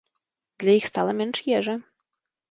Для 0.61 0.71
іх 0.77 0.87
стала 0.91 1.11
менш 1.19 1.41
ежы. 1.59 1.75